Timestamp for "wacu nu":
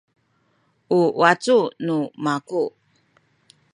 1.19-1.97